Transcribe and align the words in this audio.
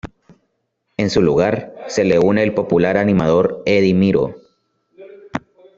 En 0.97 1.11
su 1.11 1.21
lugar, 1.21 1.75
se 1.87 2.03
le 2.05 2.17
une 2.17 2.41
el 2.41 2.55
popular 2.55 2.97
animador 2.97 3.61
Eddie 3.67 3.93
Miro. 3.93 4.33